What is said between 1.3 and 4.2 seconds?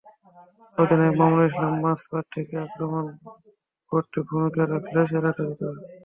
ইসলাম মাঝমাঠ থেকে আক্রমণ গড়তে